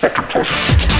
[0.00, 0.99] Fucking close.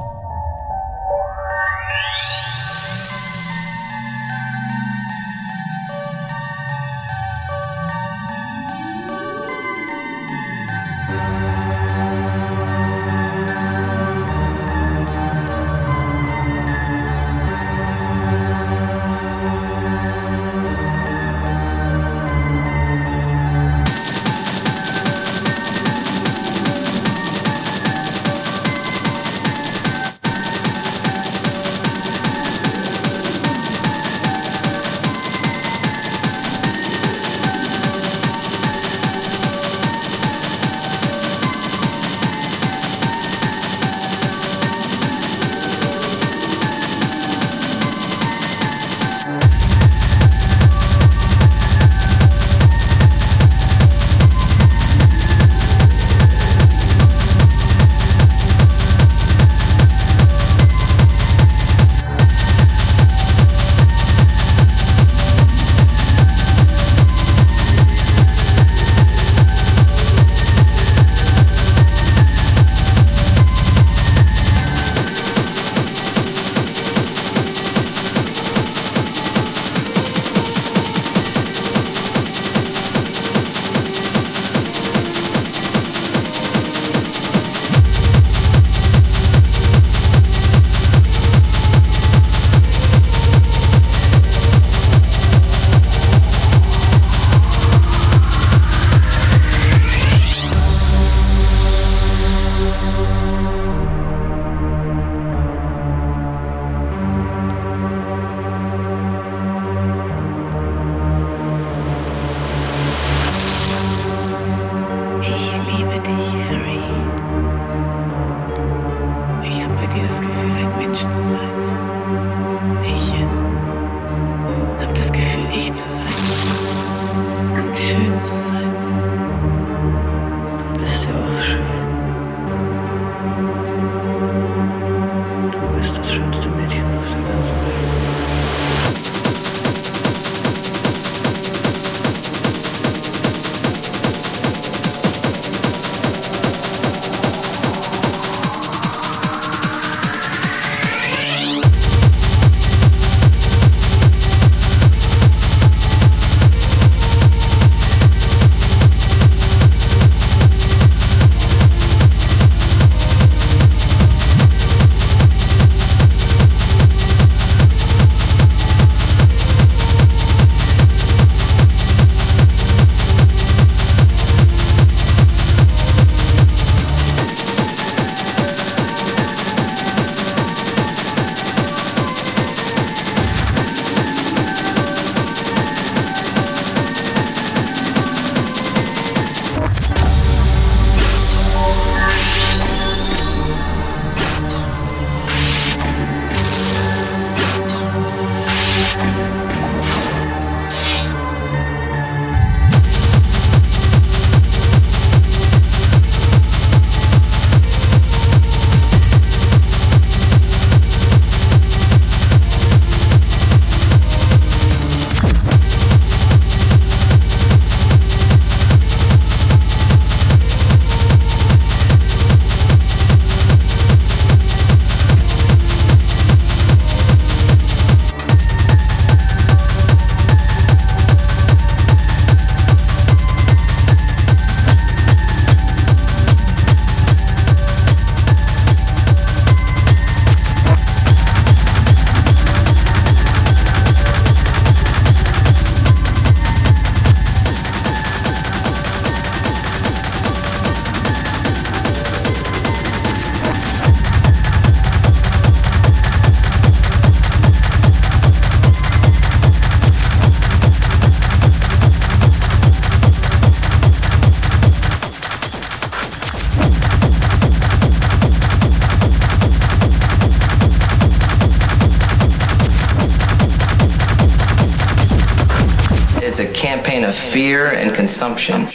[277.61, 278.70] fear and consumption.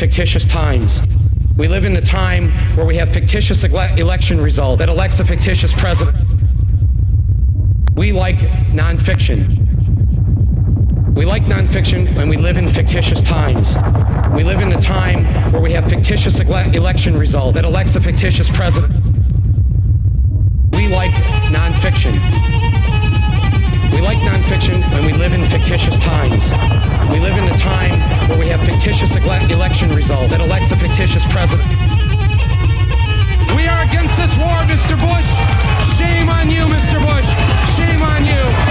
[0.00, 1.02] Fictitious times.
[1.58, 5.26] We live in a time where we have fictitious ele- election result that elects a
[5.26, 6.16] fictitious president.
[7.96, 8.36] We like
[8.72, 9.44] nonfiction.
[11.14, 13.76] We like nonfiction and we live in fictitious times.
[14.34, 18.00] We live in a time where we have fictitious ele- election result that elects a
[18.00, 18.94] fictitious president.
[20.72, 21.12] We like
[21.52, 22.49] nonfiction.
[24.00, 26.52] We like nonfiction and we live in fictitious times.
[27.12, 31.22] We live in a time where we have fictitious election result that elects a fictitious
[31.30, 31.68] president.
[33.54, 34.96] We are against this war, Mr.
[34.96, 35.28] Bush.
[35.98, 36.96] Shame on you, Mr.
[36.96, 37.28] Bush.
[37.76, 38.69] Shame on you.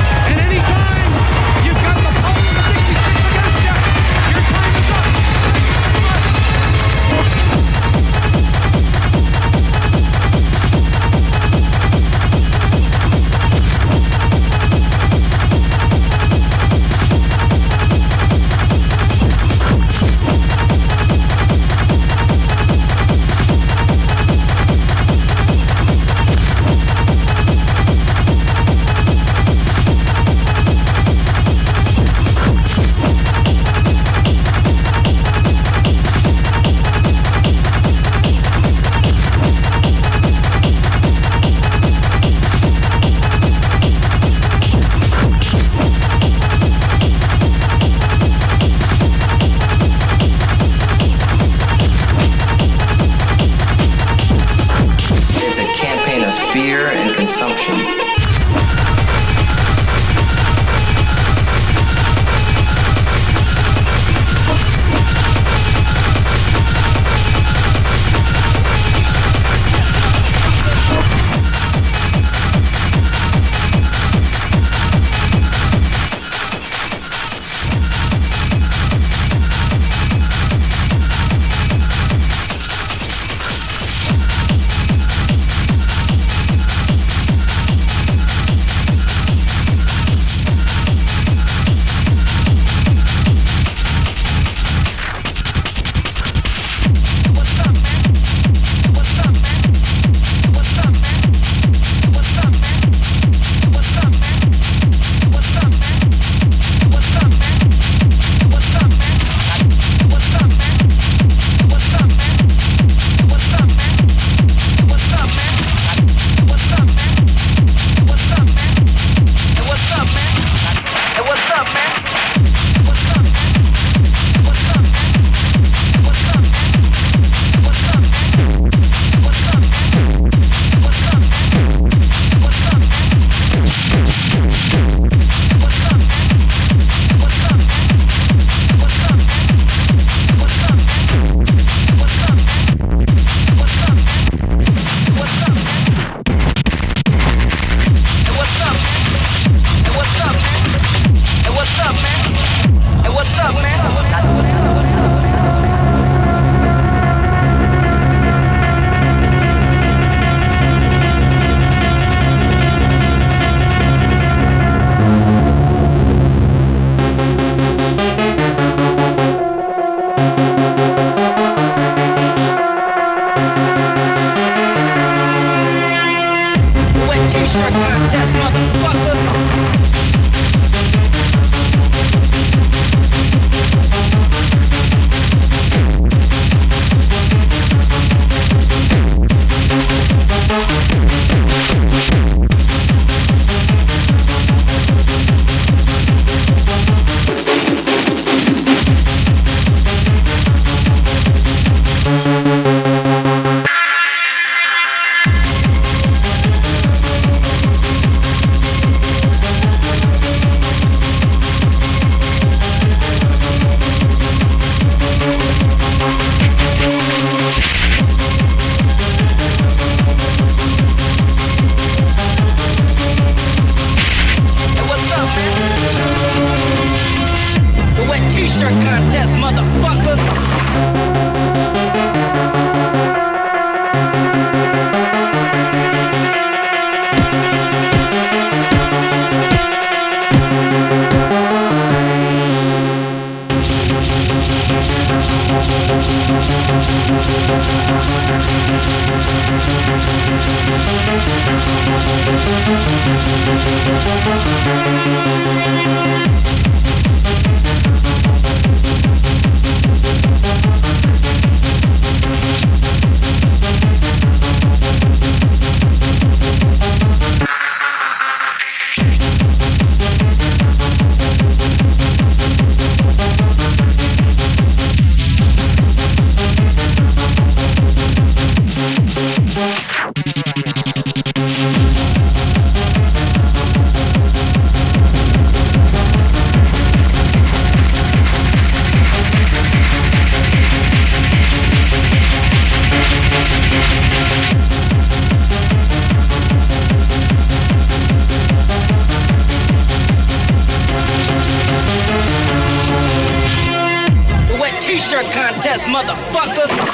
[305.70, 306.89] T-shirt motherfucker.